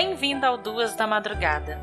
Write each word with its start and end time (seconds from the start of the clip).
Bem-vindo 0.00 0.46
ao 0.46 0.56
Duas 0.56 0.94
da 0.94 1.08
Madrugada. 1.08 1.76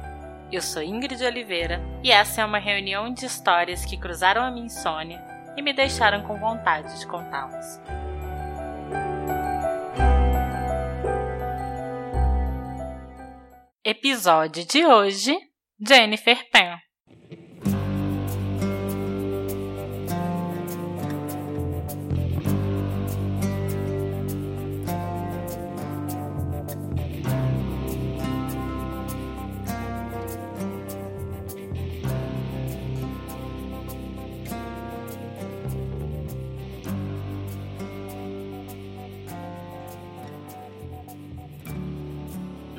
Eu 0.49 0.62
sou 0.62 0.81
Ingrid 0.81 1.21
Oliveira 1.21 1.81
e 2.02 2.13
essa 2.13 2.41
é 2.41 2.45
uma 2.45 2.59
reunião 2.59 3.13
de 3.13 3.25
histórias 3.25 3.84
que 3.84 3.97
cruzaram 3.97 4.41
a 4.41 4.49
minha 4.49 4.68
insônia 4.68 5.21
e 5.57 5.61
me 5.61 5.73
deixaram 5.73 6.23
com 6.23 6.39
vontade 6.39 6.98
de 6.98 7.05
contá-las. 7.07 7.81
Episódio 13.84 14.66
de 14.66 14.86
hoje: 14.86 15.38
Jennifer 15.86 16.50
Penn. 16.50 16.84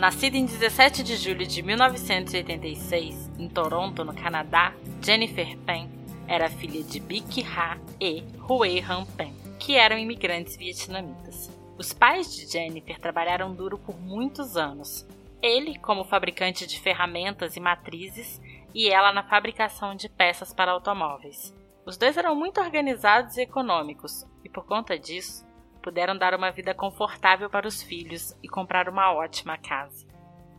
Nascida 0.06 0.36
em 0.36 0.46
17 0.46 1.02
de 1.02 1.16
julho 1.16 1.44
de 1.44 1.64
1986, 1.64 3.28
em 3.40 3.48
Toronto, 3.48 4.04
no 4.04 4.14
Canadá, 4.14 4.72
Jennifer 5.02 5.58
Penn 5.66 5.88
era 6.28 6.48
filha 6.48 6.80
de 6.84 7.00
Bic 7.00 7.42
Ha 7.42 7.76
e 8.00 8.22
Hue 8.48 8.80
Han 8.88 9.04
Penn, 9.04 9.34
que 9.58 9.74
eram 9.74 9.98
imigrantes 9.98 10.56
vietnamitas. 10.56 11.50
Os 11.76 11.92
pais 11.92 12.32
de 12.32 12.46
Jennifer 12.46 13.00
trabalharam 13.00 13.52
duro 13.52 13.78
por 13.78 13.98
muitos 14.00 14.56
anos. 14.56 15.04
Ele 15.42 15.76
como 15.76 16.04
fabricante 16.04 16.68
de 16.68 16.78
ferramentas 16.78 17.56
e 17.56 17.60
matrizes 17.60 18.40
e 18.72 18.88
ela 18.88 19.12
na 19.12 19.24
fabricação 19.24 19.96
de 19.96 20.08
peças 20.08 20.54
para 20.54 20.70
automóveis. 20.70 21.52
Os 21.84 21.96
dois 21.96 22.16
eram 22.16 22.36
muito 22.36 22.60
organizados 22.60 23.36
e 23.36 23.40
econômicos, 23.40 24.24
e 24.44 24.48
por 24.48 24.66
conta 24.66 24.96
disso, 24.96 25.44
puderam 25.86 26.18
dar 26.18 26.34
uma 26.34 26.50
vida 26.50 26.74
confortável 26.74 27.48
para 27.48 27.68
os 27.68 27.80
filhos 27.80 28.36
e 28.42 28.48
comprar 28.48 28.88
uma 28.88 29.12
ótima 29.12 29.56
casa. 29.56 30.04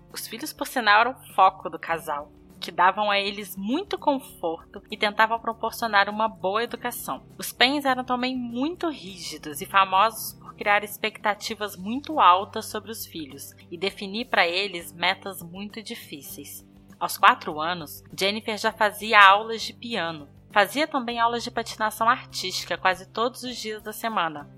Os 0.09 0.25
filhos, 0.25 0.53
por 0.53 0.65
sinal, 0.65 1.01
eram 1.01 1.11
o 1.11 1.33
foco 1.33 1.69
do 1.69 1.77
casal, 1.77 2.31
que 2.61 2.71
davam 2.71 3.11
a 3.11 3.19
eles 3.19 3.57
muito 3.57 3.97
conforto 3.97 4.81
e 4.89 4.95
tentavam 4.95 5.37
proporcionar 5.37 6.07
uma 6.07 6.29
boa 6.29 6.63
educação. 6.63 7.25
Os 7.37 7.51
Pens 7.51 7.83
eram 7.83 8.05
também 8.05 8.37
muito 8.37 8.87
rígidos 8.87 9.59
e 9.59 9.65
famosos 9.65 10.39
por 10.39 10.55
criar 10.55 10.81
expectativas 10.81 11.75
muito 11.75 12.21
altas 12.21 12.67
sobre 12.67 12.89
os 12.89 13.05
filhos 13.05 13.53
e 13.69 13.77
definir 13.77 14.29
para 14.29 14.47
eles 14.47 14.93
metas 14.93 15.43
muito 15.43 15.83
difíceis. 15.83 16.65
Aos 16.97 17.17
quatro 17.17 17.59
anos, 17.59 18.01
Jennifer 18.17 18.57
já 18.57 18.71
fazia 18.71 19.21
aulas 19.21 19.61
de 19.61 19.73
piano. 19.73 20.29
Fazia 20.53 20.87
também 20.87 21.19
aulas 21.19 21.43
de 21.43 21.51
patinação 21.51 22.07
artística 22.07 22.77
quase 22.77 23.09
todos 23.09 23.43
os 23.43 23.57
dias 23.57 23.83
da 23.83 23.91
semana, 23.91 24.49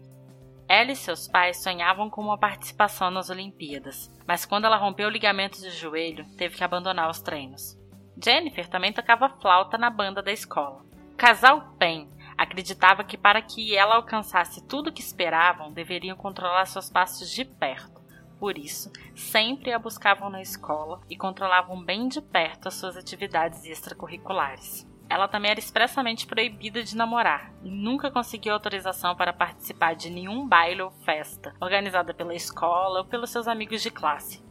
ela 0.70 0.92
e 0.92 0.96
seus 0.96 1.28
pais 1.28 1.64
sonhavam 1.64 2.12
com 2.12 2.22
uma 2.22 2.38
participação 2.38 3.10
nas 3.10 3.32
Olimpíadas, 3.32 4.08
mas 4.28 4.46
quando 4.46 4.66
ela 4.66 4.78
rompeu 4.78 5.08
o 5.08 5.12
ligamento 5.12 5.60
de 5.60 5.72
joelho, 5.72 6.24
teve 6.38 6.56
que 6.56 6.64
abandonar 6.64 7.10
os 7.10 7.24
treinos. 7.24 7.76
Jennifer 8.24 8.68
também 8.70 8.94
tocava 8.94 9.30
flauta 9.42 9.80
na 9.80 9.90
banda 9.90 10.22
da 10.22 10.32
escola. 10.32 10.86
O 11.12 11.16
casal 11.16 11.74
Penn 11.80 12.08
acreditava 12.38 13.04
que 13.04 13.18
para 13.18 13.42
que 13.42 13.76
ela 13.76 13.96
alcançasse 13.96 14.64
tudo 14.68 14.92
o 14.92 14.94
que 14.94 15.02
esperavam, 15.02 15.74
deveriam 15.74 16.16
controlar 16.16 16.68
seus 16.68 16.88
passos 16.88 17.32
de 17.32 17.44
perto. 17.44 18.00
Por 18.40 18.56
isso, 18.56 18.92
sempre 19.16 19.74
a 19.74 19.80
buscavam 19.80 20.30
na 20.30 20.42
escola 20.42 21.02
e 21.10 21.18
controlavam 21.18 21.84
bem 21.84 22.08
de 22.08 22.22
perto 22.22 22.68
as 22.68 22.76
suas 22.76 22.96
atividades 22.96 23.66
extracurriculares. 23.66 24.88
Ela 25.10 25.28
também 25.28 25.50
era 25.50 25.60
expressamente 25.60 26.28
proibida 26.28 26.84
de 26.84 26.96
namorar 26.96 27.52
e 27.64 27.72
nunca 27.72 28.12
conseguiu 28.12 28.54
autorização 28.54 29.16
para 29.16 29.34
participar 29.34 29.96
de 29.96 30.10
nenhum 30.10 30.48
baile 30.48 30.84
ou 30.84 30.92
festa 30.92 31.54
organizada 31.60 32.14
pela 32.14 32.36
escola 32.36 33.00
ou 33.00 33.06
pelos 33.06 33.32
seus 33.32 33.48
amigos 33.48 33.82
de 33.82 33.90
classe. 33.90 34.44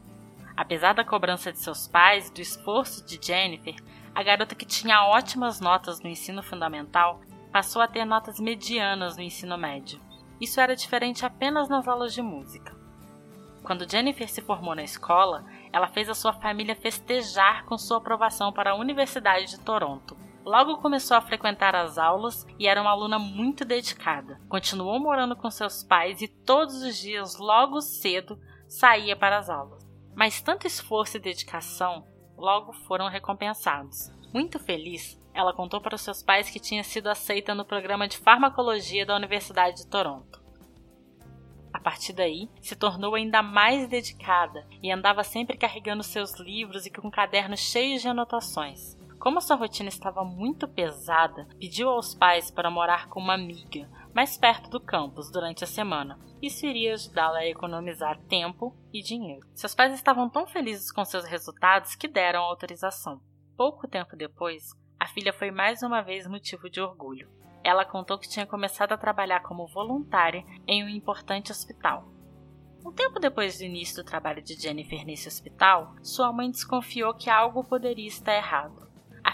Apesar 0.57 0.95
da 0.95 1.05
cobrança 1.05 1.53
de 1.53 1.61
seus 1.61 1.87
pais 1.87 2.29
e 2.29 2.35
do 2.35 2.41
esforço 2.41 3.07
de 3.07 3.25
Jennifer, 3.25 3.77
a 4.13 4.23
garota 4.25 4.57
que 4.57 4.67
tinha 4.67 5.07
ótimas 5.07 5.61
notas 5.61 6.01
no 6.01 6.09
ensino 6.09 6.43
fundamental 6.43 7.21
passou 7.53 7.81
a 7.81 7.87
ter 7.87 8.05
notas 8.05 8.41
medianas 8.41 9.17
no 9.17 9.23
ensino 9.23 9.57
médio. 9.57 10.01
Isso 10.41 10.61
era 10.61 10.75
diferente 10.75 11.25
apenas 11.25 11.69
nas 11.69 11.87
aulas 11.87 12.13
de 12.13 12.21
música. 12.21 12.77
Quando 13.63 13.89
Jennifer 13.89 14.29
se 14.29 14.41
formou 14.41 14.75
na 14.75 14.83
escola, 14.83 15.45
ela 15.73 15.87
fez 15.87 16.09
a 16.09 16.15
sua 16.15 16.33
família 16.33 16.75
festejar 16.75 17.65
com 17.65 17.79
sua 17.79 17.99
aprovação 17.99 18.53
para 18.53 18.73
a 18.73 18.75
Universidade 18.75 19.47
de 19.47 19.61
Toronto, 19.61 20.17
Logo 20.49 20.79
começou 20.79 21.15
a 21.15 21.21
frequentar 21.21 21.77
as 21.77 21.99
aulas 21.99 22.47
e 22.59 22.67
era 22.67 22.81
uma 22.81 22.89
aluna 22.89 23.19
muito 23.19 23.67
dedicada. 23.67 24.41
Continuou 24.49 24.99
morando 24.99 25.37
com 25.37 25.51
seus 25.51 25.85
pais 25.85 26.23
e 26.23 26.27
todos 26.27 26.81
os 26.81 26.97
dias, 26.97 27.39
logo 27.39 27.83
cedo, 27.83 28.41
saía 28.67 29.15
para 29.15 29.37
as 29.37 29.51
aulas. 29.51 29.87
Mas 30.17 30.41
tanto 30.41 30.67
esforço 30.67 31.19
e 31.19 31.21
dedicação 31.21 32.07
logo 32.35 32.73
foram 32.73 33.11
recompensados. 33.11 34.11
Muito 34.33 34.59
feliz, 34.59 35.21
ela 35.35 35.53
contou 35.53 35.83
para 35.83 35.99
seus 35.99 36.23
pais 36.23 36.49
que 36.49 36.59
tinha 36.59 36.83
sido 36.83 37.09
aceita 37.09 37.55
no 37.55 37.67
programa 37.67 38.09
de 38.09 38.17
farmacologia 38.17 39.05
da 39.05 39.17
Universidade 39.17 39.83
de 39.83 39.87
Toronto. 39.87 40.43
A 41.75 41.79
partir 41.79 42.15
daí, 42.15 42.49
se 42.63 42.75
tornou 42.75 43.15
ainda 43.15 43.43
mais 43.43 43.87
dedicada 43.87 44.67
e 44.83 44.91
andava 44.91 45.23
sempre 45.23 45.59
carregando 45.59 46.03
seus 46.03 46.41
livros 46.41 46.87
e 46.87 46.91
com 46.91 47.11
cadernos 47.11 47.61
cheios 47.61 48.01
de 48.01 48.09
anotações. 48.09 48.98
Como 49.19 49.41
sua 49.41 49.57
rotina 49.57 49.89
estava 49.89 50.25
muito 50.25 50.69
pesada, 50.69 51.49
pediu 51.59 51.89
aos 51.89 52.15
pais 52.15 52.53
para 52.53 52.71
morar 52.71 53.09
com 53.09 53.19
uma 53.19 53.35
amiga, 53.35 53.91
mais 54.15 54.37
perto 54.37 54.71
do 54.71 54.81
campus, 54.81 55.29
durante 55.29 55.65
a 55.65 55.67
semana. 55.67 56.17
Isso 56.41 56.65
iria 56.65 56.95
ajudá-la 56.95 57.39
a 57.41 57.47
economizar 57.47 58.17
tempo 58.29 58.77
e 58.93 59.03
dinheiro. 59.03 59.45
Seus 59.55 59.75
pais 59.75 59.93
estavam 59.93 60.31
tão 60.31 60.47
felizes 60.47 60.93
com 60.93 61.05
seus 61.05 61.25
resultados 61.25 61.97
que 61.97 62.07
deram 62.07 62.43
autorização. 62.43 63.21
Pouco 63.57 63.89
tempo 63.89 64.17
depois, 64.17 64.71
a 65.01 65.07
filha 65.09 65.33
foi 65.33 65.51
mais 65.51 65.83
uma 65.83 66.01
vez 66.01 66.25
motivo 66.29 66.71
de 66.71 66.81
orgulho. 66.81 67.29
Ela 67.65 67.85
contou 67.85 68.19
que 68.19 68.29
tinha 68.29 68.47
começado 68.47 68.93
a 68.93 68.99
trabalhar 68.99 69.41
como 69.41 69.67
voluntária 69.67 70.45
em 70.65 70.85
um 70.85 70.89
importante 70.89 71.51
hospital. 71.51 72.09
Um 72.87 72.93
tempo 72.93 73.19
depois 73.19 73.59
do 73.59 73.65
início 73.65 73.97
do 73.97 74.07
trabalho 74.07 74.41
de 74.41 74.55
Jennifer 74.55 75.05
nesse 75.05 75.27
hospital, 75.27 75.97
sua 76.05 76.33
mãe 76.33 76.49
desconfiou 76.49 77.13
que 77.15 77.29
algo 77.29 77.65
poderia 77.65 78.07
estar 78.07 78.37
errado. 78.37 78.88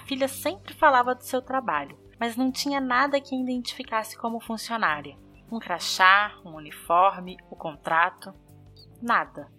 Filha 0.05 0.29
sempre 0.29 0.75
falava 0.75 1.15
do 1.15 1.25
seu 1.25 1.41
trabalho, 1.41 1.99
mas 2.21 2.37
não 2.37 2.53
tinha 2.53 2.81
nada 2.81 3.21
que 3.21 3.35
a 3.35 3.39
identificasse 3.39 4.19
como 4.19 4.39
funcionária. 4.39 5.17
Um 5.51 5.59
crachá, 5.59 6.35
um 6.45 6.55
uniforme, 6.55 7.39
o 7.51 7.57
contrato, 7.57 8.35
nada. 9.01 9.51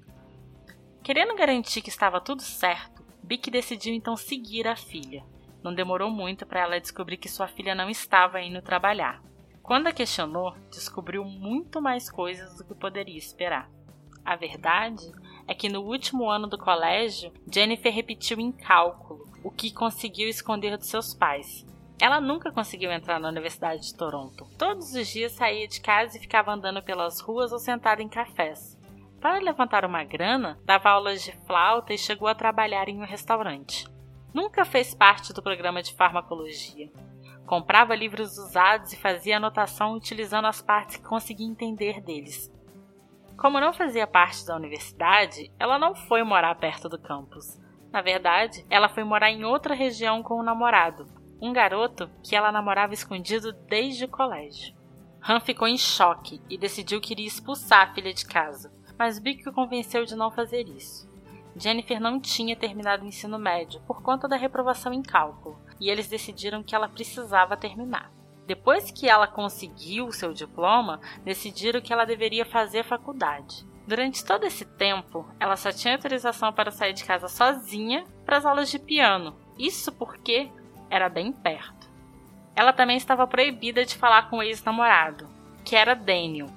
Querendo 1.04 1.36
garantir 1.36 1.82
que 1.82 1.90
estava 1.90 2.22
tudo 2.22 2.42
certo, 2.44 3.04
Bic 3.24 3.50
decidiu 3.50 3.94
então 3.94 4.16
seguir 4.16 4.68
a 4.68 4.76
filha. 4.76 5.26
Não 5.64 5.74
demorou 5.74 6.12
muito 6.12 6.46
para 6.46 6.62
ela 6.62 6.80
descobrir 6.80 7.18
que 7.18 7.30
sua 7.30 7.48
filha 7.48 7.74
não 7.74 7.90
estava 7.90 8.40
indo 8.40 8.62
trabalhar. 8.62 9.24
Quando 9.64 9.88
a 9.88 9.92
questionou, 9.92 10.56
descobriu 10.70 11.26
muito 11.26 11.82
mais 11.82 12.12
coisas 12.12 12.56
do 12.56 12.64
que 12.64 12.76
poderia 12.76 13.18
esperar. 13.18 13.68
A 14.24 14.36
verdade 14.36 15.12
é 15.48 15.56
que 15.56 15.70
no 15.70 15.82
último 15.82 16.30
ano 16.30 16.48
do 16.48 16.58
colégio, 16.58 17.32
Jennifer 17.52 17.92
repetiu 17.92 18.40
em 18.40 18.52
cálculo, 18.52 19.25
o 19.46 19.52
que 19.52 19.72
conseguiu 19.72 20.28
esconder 20.28 20.76
dos 20.76 20.88
seus 20.88 21.14
pais. 21.14 21.64
Ela 22.02 22.20
nunca 22.20 22.52
conseguiu 22.52 22.92
entrar 22.92 23.20
na 23.20 23.30
Universidade 23.30 23.84
de 23.84 23.94
Toronto. 23.94 24.48
Todos 24.58 24.96
os 24.96 25.08
dias 25.08 25.34
saía 25.34 25.68
de 25.68 25.80
casa 25.80 26.18
e 26.18 26.20
ficava 26.20 26.52
andando 26.52 26.82
pelas 26.82 27.20
ruas 27.20 27.52
ou 27.52 27.60
sentada 27.60 28.02
em 28.02 28.10
cafés. 28.10 28.76
Para 29.22 29.38
levantar 29.38 29.86
uma 29.86 30.04
grana, 30.04 30.60
dava 30.66 30.90
aulas 30.90 31.24
de 31.24 31.32
flauta 31.46 31.94
e 31.94 31.98
chegou 31.98 32.28
a 32.28 32.34
trabalhar 32.34 32.90
em 32.90 33.00
um 33.00 33.06
restaurante. 33.06 33.88
Nunca 34.34 34.66
fez 34.66 34.96
parte 34.96 35.32
do 35.32 35.44
programa 35.44 35.84
de 35.84 35.94
farmacologia. 35.94 36.92
Comprava 37.46 37.96
livros 37.96 38.40
usados 38.40 38.94
e 38.94 38.98
fazia 38.98 39.38
anotação 39.38 39.94
utilizando 39.94 40.46
as 40.46 40.60
partes 40.60 40.98
que 40.98 41.04
conseguia 41.04 41.46
entender 41.46 42.02
deles. 42.02 42.52
Como 43.38 43.60
não 43.60 43.72
fazia 43.72 44.08
parte 44.08 44.44
da 44.44 44.56
universidade, 44.56 45.52
ela 45.60 45.78
não 45.78 45.94
foi 45.94 46.24
morar 46.24 46.56
perto 46.56 46.90
do 46.90 46.98
campus. 46.98 47.64
Na 47.96 48.02
verdade, 48.02 48.66
ela 48.70 48.90
foi 48.90 49.06
morar 49.06 49.32
em 49.32 49.46
outra 49.46 49.74
região 49.74 50.22
com 50.22 50.34
o 50.34 50.44
namorado, 50.44 51.08
um 51.42 51.54
garoto 51.54 52.12
que 52.22 52.36
ela 52.36 52.52
namorava 52.52 52.94
escondido 52.94 53.54
desde 53.70 54.04
o 54.04 54.10
colégio. 54.10 54.76
Han 55.26 55.40
ficou 55.40 55.66
em 55.66 55.78
choque 55.78 56.42
e 56.50 56.58
decidiu 56.58 57.00
que 57.00 57.14
iria 57.14 57.26
expulsar 57.26 57.88
a 57.88 57.94
filha 57.94 58.14
de 58.14 58.26
casa, 58.26 58.70
mas 59.00 59.18
Bick 59.18 59.48
o 59.48 59.54
convenceu 59.54 60.04
de 60.04 60.14
não 60.14 60.30
fazer 60.30 60.68
isso. 60.68 61.10
Jennifer 61.56 62.02
não 62.02 62.20
tinha 62.20 62.54
terminado 62.54 63.06
o 63.06 63.08
ensino 63.08 63.40
médio 63.40 63.80
por 63.88 64.02
conta 64.04 64.28
da 64.28 64.36
reprovação 64.36 64.92
em 64.92 65.02
cálculo, 65.02 65.58
e 65.80 65.90
eles 65.90 66.10
decidiram 66.10 66.62
que 66.62 66.76
ela 66.76 66.90
precisava 66.90 67.56
terminar. 67.56 68.12
Depois 68.46 68.92
que 68.92 69.08
ela 69.08 69.26
conseguiu 69.26 70.12
seu 70.12 70.34
diploma, 70.34 71.00
decidiram 71.24 71.80
que 71.80 71.94
ela 71.94 72.04
deveria 72.04 72.46
fazer 72.46 72.84
faculdade. 72.84 73.66
Durante 73.88 74.26
todo 74.26 74.46
esse 74.46 74.66
tempo, 74.66 75.28
ela 75.40 75.56
só 75.56 75.72
tinha 75.72 75.94
autorização 75.94 76.52
para 76.52 76.72
sair 76.72 76.94
de 76.94 77.04
casa 77.04 77.28
sozinha 77.28 78.04
para 78.26 78.38
as 78.38 78.46
aulas 78.46 78.72
de 78.72 78.80
piano. 78.80 79.38
Isso 79.58 79.92
porque 79.92 80.50
era 80.90 81.08
bem 81.08 81.32
perto. 81.32 81.88
Ela 82.56 82.74
também 82.74 82.98
estava 82.98 83.28
proibida 83.28 83.86
de 83.86 83.96
falar 83.96 84.30
com 84.30 84.38
o 84.38 84.44
ex-namorado, 84.44 85.30
que 85.64 85.76
era 85.76 85.94
Daniel, 85.94 86.48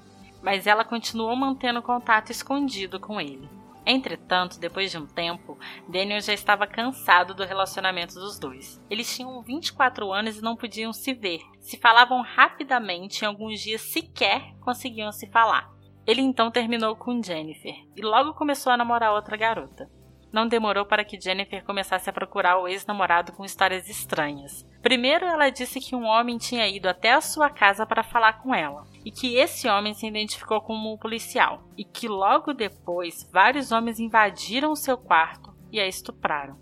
mas 0.42 0.66
ela 0.66 0.84
continuou 0.84 1.34
mantendo 1.36 1.82
contato 1.82 2.30
escondido 2.30 2.98
com 2.98 3.20
ele. 3.20 3.48
Entretanto, 3.84 4.60
depois 4.60 4.90
de 4.90 4.98
um 4.98 5.06
tempo, 5.06 5.58
Daniel 5.88 6.20
já 6.20 6.32
estava 6.32 6.66
cansado 6.66 7.34
do 7.34 7.44
relacionamento 7.44 8.14
dos 8.14 8.38
dois. 8.38 8.80
Eles 8.88 9.14
tinham 9.14 9.42
24 9.42 10.12
anos 10.12 10.38
e 10.38 10.42
não 10.42 10.56
podiam 10.56 10.92
se 10.92 11.14
ver. 11.14 11.40
Se 11.58 11.78
falavam 11.78 12.22
rapidamente 12.22 13.22
e 13.22 13.26
alguns 13.26 13.60
dias 13.60 13.80
sequer 13.80 14.54
conseguiam 14.60 15.10
se 15.10 15.26
falar. 15.26 15.77
Ele 16.08 16.22
então 16.22 16.50
terminou 16.50 16.96
com 16.96 17.22
Jennifer 17.22 17.74
e 17.94 18.00
logo 18.00 18.32
começou 18.32 18.72
a 18.72 18.78
namorar 18.78 19.12
outra 19.12 19.36
garota. 19.36 19.90
Não 20.32 20.48
demorou 20.48 20.86
para 20.86 21.04
que 21.04 21.20
Jennifer 21.20 21.62
começasse 21.62 22.08
a 22.08 22.12
procurar 22.14 22.56
o 22.56 22.66
ex-namorado 22.66 23.32
com 23.32 23.44
histórias 23.44 23.90
estranhas. 23.90 24.66
Primeiro, 24.80 25.26
ela 25.26 25.50
disse 25.50 25.78
que 25.78 25.94
um 25.94 26.06
homem 26.06 26.38
tinha 26.38 26.66
ido 26.66 26.88
até 26.88 27.12
a 27.12 27.20
sua 27.20 27.50
casa 27.50 27.84
para 27.84 28.02
falar 28.02 28.40
com 28.42 28.54
ela, 28.54 28.86
e 29.04 29.10
que 29.10 29.36
esse 29.36 29.68
homem 29.68 29.92
se 29.92 30.06
identificou 30.06 30.62
como 30.62 30.94
um 30.94 30.96
policial, 30.96 31.62
e 31.76 31.84
que 31.84 32.08
logo 32.08 32.54
depois 32.54 33.28
vários 33.30 33.70
homens 33.70 34.00
invadiram 34.00 34.74
seu 34.74 34.96
quarto 34.96 35.54
e 35.70 35.78
a 35.78 35.86
estupraram. 35.86 36.58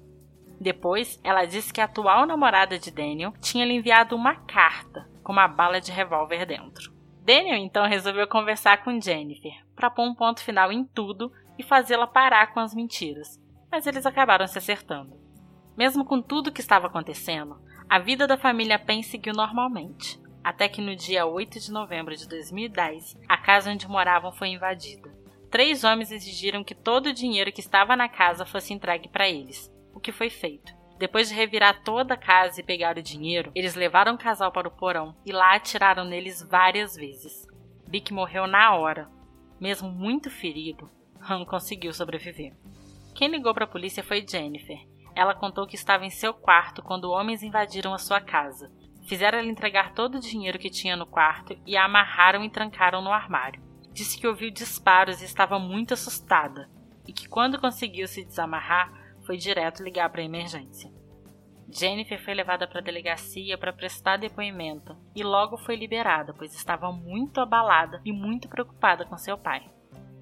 Depois, 0.61 1.21
ela 1.23 1.45
disse 1.45 1.73
que 1.73 1.81
a 1.81 1.85
atual 1.85 2.27
namorada 2.27 2.81
de 2.81 2.91
Daniel 2.91 3.33
tinha 3.41 3.65
lhe 3.65 3.75
enviado 3.75 4.17
uma 4.17 4.35
carta 4.35 5.09
com 5.23 5.33
uma 5.33 5.47
bala 5.47 5.81
de 5.81 5.93
revólver 5.93 6.47
dentro. 6.47 6.96
Daniel 7.27 7.59
então 7.59 7.87
resolveu 7.87 8.27
conversar 8.27 8.83
com 8.83 9.01
Jennifer 9.01 9.53
para 9.75 9.91
pôr 9.91 10.05
um 10.05 10.15
ponto 10.15 10.43
final 10.43 10.73
em 10.73 10.85
tudo 10.85 11.31
e 11.59 11.63
fazê-la 11.63 12.07
parar 12.07 12.55
com 12.55 12.61
as 12.61 12.75
mentiras 12.75 13.45
mas 13.71 13.87
eles 13.87 14.07
acabaram 14.07 14.47
se 14.47 14.59
acertando. 14.59 15.21
Mesmo 15.77 16.05
com 16.05 16.23
tudo 16.23 16.53
que 16.53 16.61
estava 16.61 16.87
acontecendo, 16.87 17.61
a 17.89 17.99
vida 17.99 18.27
da 18.27 18.39
família 18.39 18.79
Penn 18.79 19.03
seguiu 19.03 19.35
normalmente, 19.35 20.19
até 20.43 20.69
que 20.69 20.81
no 20.81 20.97
dia 20.97 21.27
8 21.27 21.61
de 21.61 21.71
novembro 21.71 22.17
de 22.17 22.27
2010, 22.27 23.19
a 23.29 23.37
casa 23.37 23.71
onde 23.71 23.87
moravam 23.87 24.33
foi 24.33 24.49
invadida. 24.49 25.15
Três 25.51 25.85
homens 25.85 26.11
exigiram 26.11 26.65
que 26.65 26.75
todo 26.75 27.09
o 27.09 27.13
dinheiro 27.13 27.53
que 27.53 27.61
estava 27.61 27.95
na 27.95 28.09
casa 28.09 28.47
fosse 28.47 28.73
entregue 28.73 29.09
para 29.09 29.29
eles, 29.29 29.71
o 29.95 30.01
que 30.01 30.11
foi 30.11 30.31
feito. 30.31 30.73
Depois 30.99 31.29
de 31.29 31.35
revirar 31.35 31.83
toda 31.83 32.15
a 32.15 32.17
casa 32.17 32.61
e 32.61 32.65
pegar 32.65 32.97
o 32.97 33.03
dinheiro, 33.03 33.53
eles 33.55 33.75
levaram 33.75 34.15
o 34.15 34.19
casal 34.19 34.51
para 34.51 34.69
o 34.69 34.71
porão 34.71 35.15
e 35.27 35.33
lá 35.33 35.55
atiraram 35.55 36.05
neles 36.05 36.43
várias 36.43 36.97
vezes. 36.97 37.47
Bick 37.87 38.13
morreu 38.13 38.47
na 38.47 38.75
hora. 38.75 39.09
Mesmo 39.61 39.91
muito 39.91 40.31
ferido, 40.31 40.91
Han 41.21 41.45
conseguiu 41.45 41.93
sobreviver. 41.93 42.55
Quem 43.15 43.29
ligou 43.29 43.53
para 43.53 43.65
a 43.65 43.69
polícia 43.69 44.03
foi 44.03 44.27
Jennifer. 44.27 44.79
Ela 45.15 45.35
contou 45.35 45.67
que 45.67 45.77
estava 45.77 46.05
em 46.05 46.11
seu 46.11 46.35
quarto 46.35 46.83
quando 46.83 47.11
homens 47.11 47.43
invadiram 47.43 47.95
a 47.95 47.99
sua 47.99 48.21
casa. 48.21 48.71
Fizeram 49.07 49.39
ela 49.39 49.49
entregar 49.49 49.95
todo 49.95 50.17
o 50.17 50.21
dinheiro 50.21 50.59
que 50.59 50.69
tinha 50.69 50.97
no 50.97 51.07
quarto 51.07 51.57
e 51.65 51.77
a 51.77 51.85
amarraram 51.85 52.45
e 52.45 52.51
trancaram 52.51 53.01
no 53.01 53.13
armário. 53.13 53.63
Disse 53.93 54.19
que 54.19 54.27
ouviu 54.27 54.51
disparos 54.51 55.23
e 55.23 55.25
estava 55.25 55.59
muito 55.59 55.95
assustada, 55.95 56.69
e 57.07 57.13
que 57.13 57.27
quando 57.29 57.59
conseguiu 57.59 58.07
se 58.07 58.25
desamarrar, 58.25 58.93
foi 59.27 59.37
direto 59.37 59.83
ligar 59.83 60.09
para 60.09 60.23
a 60.23 60.25
emergência. 60.25 60.91
Jennifer 61.69 62.23
foi 62.23 62.33
levada 62.33 62.67
para 62.67 62.79
a 62.79 62.83
delegacia 62.83 63.59
para 63.59 63.73
prestar 63.73 64.17
depoimento 64.17 64.97
e 65.17 65.25
logo 65.25 65.57
foi 65.57 65.75
liberada, 65.75 66.33
pois 66.33 66.55
estava 66.55 66.93
muito 66.93 67.41
abalada 67.41 68.01
e 68.05 68.13
muito 68.13 68.49
preocupada 68.49 69.05
com 69.05 69.19
seu 69.19 69.37
pai. 69.37 69.69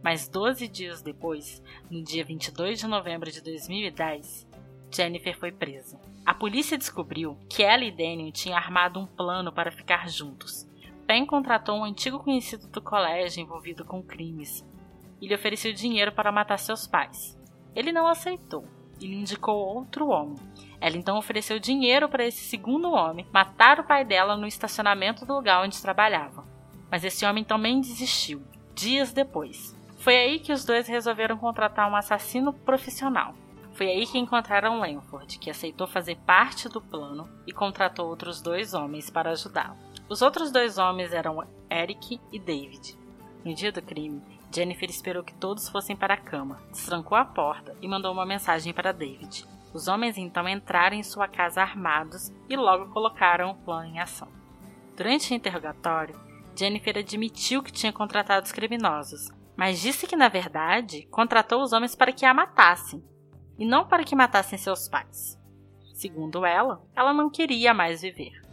Mas 0.02 0.26
12 0.26 0.66
dias 0.68 1.02
depois, 1.02 1.62
no 1.90 2.02
dia 2.02 2.24
22 2.24 2.80
de 2.80 2.86
novembro 2.86 3.30
de 3.30 3.42
2010, 3.42 4.48
Jennifer 4.90 5.38
foi 5.38 5.52
presa. 5.52 6.00
A 6.24 6.32
polícia 6.32 6.78
descobriu 6.78 7.38
que 7.48 7.62
ela 7.62 7.84
e 7.84 7.90
Daniel 7.90 8.32
tinham 8.32 8.56
armado 8.56 8.98
um 8.98 9.06
plano 9.06 9.52
para 9.52 9.70
ficar 9.70 10.08
juntos. 10.08 10.66
Penn 11.06 11.26
contratou 11.26 11.78
um 11.78 11.84
antigo 11.84 12.18
conhecido 12.18 12.68
do 12.68 12.80
colégio 12.80 13.42
envolvido 13.42 13.84
com 13.84 14.02
crimes 14.02 14.66
e 15.20 15.28
lhe 15.28 15.34
ofereceu 15.34 15.74
dinheiro 15.74 16.12
para 16.12 16.32
matar 16.32 16.58
seus 16.58 16.86
pais. 16.86 17.38
Ele 17.74 17.92
não 17.92 18.06
aceitou 18.06 18.64
e 19.00 19.06
lhe 19.06 19.16
indicou 19.16 19.56
outro 19.56 20.08
homem. 20.08 20.36
Ela 20.80 20.96
então 20.96 21.16
ofereceu 21.16 21.58
dinheiro 21.58 22.08
para 22.08 22.26
esse 22.26 22.44
segundo 22.44 22.90
homem 22.90 23.26
matar 23.32 23.80
o 23.80 23.84
pai 23.84 24.04
dela 24.04 24.36
no 24.36 24.46
estacionamento 24.46 25.24
do 25.24 25.34
lugar 25.34 25.64
onde 25.64 25.80
trabalhava. 25.80 26.44
Mas 26.90 27.04
esse 27.04 27.24
homem 27.24 27.42
também 27.42 27.80
desistiu, 27.80 28.42
dias 28.74 29.12
depois. 29.12 29.74
Foi 29.98 30.16
aí 30.16 30.38
que 30.38 30.52
os 30.52 30.64
dois 30.64 30.86
resolveram 30.86 31.38
contratar 31.38 31.90
um 31.90 31.96
assassino 31.96 32.52
profissional. 32.52 33.34
Foi 33.72 33.88
aí 33.88 34.06
que 34.06 34.18
encontraram 34.18 34.78
Lanford, 34.78 35.38
que 35.38 35.50
aceitou 35.50 35.86
fazer 35.86 36.16
parte 36.26 36.68
do 36.68 36.80
plano 36.80 37.28
e 37.46 37.52
contratou 37.52 38.06
outros 38.08 38.40
dois 38.40 38.74
homens 38.74 39.10
para 39.10 39.30
ajudá-lo. 39.30 39.76
Os 40.08 40.22
outros 40.22 40.52
dois 40.52 40.78
homens 40.78 41.12
eram 41.12 41.42
Eric 41.70 42.20
e 42.30 42.38
David. 42.38 42.96
No 43.44 43.54
dia 43.54 43.72
do 43.72 43.82
crime, 43.82 44.22
Jennifer 44.54 44.88
esperou 44.88 45.24
que 45.24 45.34
todos 45.34 45.68
fossem 45.68 45.96
para 45.96 46.14
a 46.14 46.20
cama, 46.20 46.62
destrancou 46.70 47.18
a 47.18 47.24
porta 47.24 47.76
e 47.82 47.88
mandou 47.88 48.12
uma 48.12 48.24
mensagem 48.24 48.72
para 48.72 48.92
David. 48.92 49.44
Os 49.72 49.88
homens 49.88 50.16
então 50.16 50.48
entraram 50.48 50.96
em 50.96 51.02
sua 51.02 51.26
casa 51.26 51.60
armados 51.60 52.32
e 52.48 52.54
logo 52.54 52.92
colocaram 52.92 53.50
o 53.50 53.56
plano 53.56 53.88
em 53.88 53.98
ação. 53.98 54.28
Durante 54.96 55.32
o 55.32 55.34
interrogatório, 55.34 56.14
Jennifer 56.54 56.96
admitiu 56.98 57.64
que 57.64 57.72
tinha 57.72 57.92
contratado 57.92 58.46
os 58.46 58.52
criminosos, 58.52 59.32
mas 59.56 59.80
disse 59.80 60.06
que, 60.06 60.14
na 60.14 60.28
verdade, 60.28 61.06
contratou 61.10 61.60
os 61.60 61.72
homens 61.72 61.96
para 61.96 62.12
que 62.12 62.24
a 62.24 62.32
matassem, 62.32 63.04
e 63.58 63.66
não 63.66 63.88
para 63.88 64.04
que 64.04 64.14
matassem 64.14 64.56
seus 64.56 64.88
pais. 64.88 65.36
Segundo 65.94 66.46
ela, 66.46 66.80
ela 66.94 67.12
não 67.12 67.28
queria 67.28 67.74
mais 67.74 68.02
viver. 68.02 68.43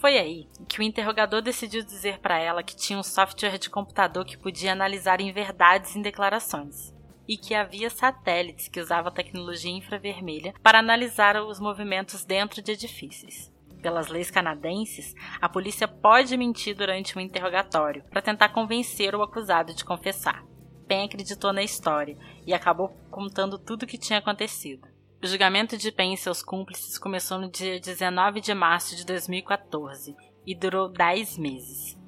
Foi 0.00 0.16
aí 0.16 0.48
que 0.66 0.80
o 0.80 0.82
interrogador 0.82 1.42
decidiu 1.42 1.84
dizer 1.84 2.20
para 2.20 2.38
ela 2.38 2.62
que 2.62 2.74
tinha 2.74 2.98
um 2.98 3.02
software 3.02 3.58
de 3.58 3.68
computador 3.68 4.24
que 4.24 4.38
podia 4.38 4.72
analisar 4.72 5.20
inverdades 5.20 5.94
em 5.94 6.00
declarações 6.00 6.90
e 7.28 7.36
que 7.36 7.54
havia 7.54 7.90
satélites 7.90 8.66
que 8.66 8.80
usavam 8.80 9.12
tecnologia 9.12 9.70
infravermelha 9.70 10.54
para 10.62 10.78
analisar 10.78 11.36
os 11.36 11.60
movimentos 11.60 12.24
dentro 12.24 12.62
de 12.62 12.72
edifícios. 12.72 13.52
Pelas 13.82 14.08
leis 14.08 14.30
canadenses, 14.30 15.14
a 15.38 15.50
polícia 15.50 15.86
pode 15.86 16.34
mentir 16.34 16.74
durante 16.74 17.18
um 17.18 17.20
interrogatório 17.20 18.02
para 18.04 18.22
tentar 18.22 18.48
convencer 18.48 19.14
o 19.14 19.22
acusado 19.22 19.74
de 19.74 19.84
confessar. 19.84 20.42
Penn 20.88 21.04
acreditou 21.04 21.52
na 21.52 21.62
história 21.62 22.16
e 22.46 22.54
acabou 22.54 22.88
contando 23.10 23.58
tudo 23.58 23.82
o 23.82 23.86
que 23.86 23.98
tinha 23.98 24.18
acontecido. 24.18 24.88
O 25.22 25.26
julgamento 25.26 25.76
de 25.76 25.92
Penn 25.92 26.14
e 26.14 26.16
seus 26.16 26.42
cúmplices 26.42 26.98
começou 26.98 27.38
no 27.38 27.50
dia 27.50 27.78
19 27.78 28.40
de 28.40 28.54
março 28.54 28.96
de 28.96 29.04
2014 29.04 30.16
e 30.46 30.54
durou 30.54 30.88
10 30.88 31.36
meses. 31.36 31.98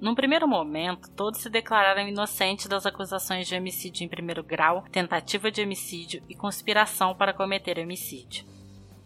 Num 0.00 0.14
primeiro 0.14 0.46
momento, 0.46 1.10
todos 1.10 1.40
se 1.40 1.50
declararam 1.50 2.06
inocentes 2.06 2.66
das 2.66 2.86
acusações 2.86 3.48
de 3.48 3.56
homicídio 3.56 4.04
em 4.04 4.08
primeiro 4.08 4.44
grau, 4.44 4.84
tentativa 4.92 5.50
de 5.50 5.60
homicídio 5.60 6.22
e 6.28 6.36
conspiração 6.36 7.16
para 7.16 7.34
cometer 7.34 7.80
homicídio. 7.80 8.46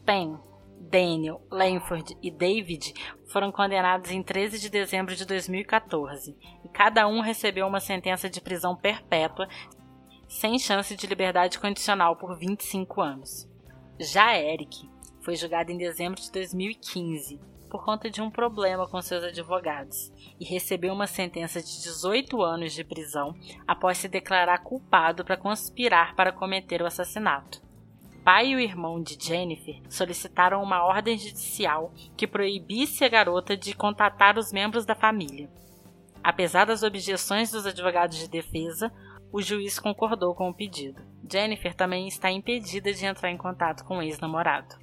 Penn 0.04 0.36
Daniel, 0.78 1.40
Lanford 1.50 2.14
e 2.22 2.30
David 2.30 2.92
foram 3.26 3.50
condenados 3.50 4.10
em 4.10 4.22
13 4.22 4.60
de 4.60 4.68
dezembro 4.68 5.16
de 5.16 5.24
2014 5.24 6.36
e 6.62 6.68
cada 6.68 7.08
um 7.08 7.20
recebeu 7.20 7.66
uma 7.66 7.80
sentença 7.80 8.28
de 8.28 8.40
prisão 8.40 8.76
perpétua 8.76 9.48
sem 10.28 10.58
chance 10.58 10.94
de 10.96 11.06
liberdade 11.06 11.58
condicional 11.58 12.16
por 12.16 12.36
25 12.36 13.00
anos. 13.00 13.48
Já 13.98 14.38
Eric 14.38 14.88
foi 15.20 15.36
julgado 15.36 15.72
em 15.72 15.78
dezembro 15.78 16.20
de 16.20 16.30
2015 16.30 17.40
por 17.70 17.84
conta 17.84 18.08
de 18.08 18.22
um 18.22 18.30
problema 18.30 18.86
com 18.86 19.02
seus 19.02 19.24
advogados 19.24 20.12
e 20.38 20.44
recebeu 20.44 20.92
uma 20.92 21.06
sentença 21.06 21.60
de 21.60 21.82
18 21.82 22.42
anos 22.42 22.72
de 22.72 22.84
prisão 22.84 23.34
após 23.66 23.98
se 23.98 24.08
declarar 24.08 24.58
culpado 24.58 25.24
para 25.24 25.36
conspirar 25.36 26.14
para 26.14 26.32
cometer 26.32 26.80
o 26.80 26.86
assassinato 26.86 27.66
pai 28.26 28.48
e 28.48 28.56
o 28.56 28.58
irmão 28.58 29.00
de 29.00 29.16
Jennifer 29.16 29.80
solicitaram 29.88 30.60
uma 30.60 30.84
ordem 30.84 31.16
judicial 31.16 31.92
que 32.16 32.26
proibisse 32.26 33.04
a 33.04 33.08
garota 33.08 33.56
de 33.56 33.72
contatar 33.72 34.36
os 34.36 34.52
membros 34.52 34.84
da 34.84 34.96
família. 34.96 35.48
Apesar 36.24 36.64
das 36.64 36.82
objeções 36.82 37.52
dos 37.52 37.64
advogados 37.64 38.18
de 38.18 38.26
defesa, 38.26 38.92
o 39.32 39.42
juiz 39.42 39.78
concordou 39.78 40.34
com 40.34 40.48
o 40.48 40.54
pedido. 40.54 41.02
Jennifer 41.30 41.74
também 41.74 42.06
está 42.08 42.30
impedida 42.30 42.92
de 42.92 43.04
entrar 43.04 43.30
em 43.30 43.36
contato 43.36 43.84
com 43.84 43.98
o 43.98 44.02
ex-namorado. 44.02 44.76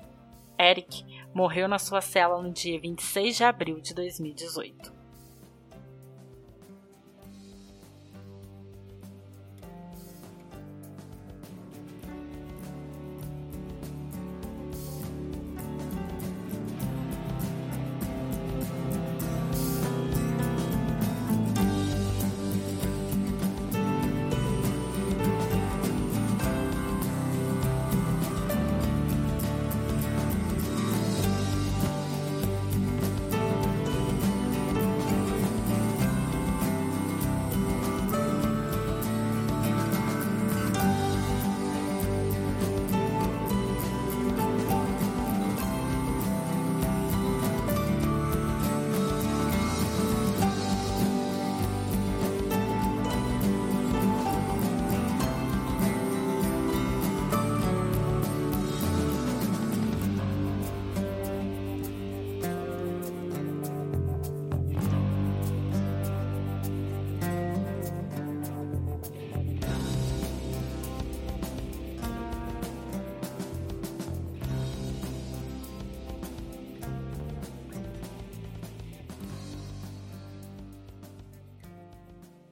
Eric 0.60 1.04
morreu 1.34 1.68
na 1.68 1.80
sua 1.80 2.02
cela 2.02 2.42
no 2.42 2.52
dia 2.52 2.80
26 2.80 3.38
de 3.38 3.44
abril 3.44 3.80
de 3.80 3.94
2018. 3.94 5.03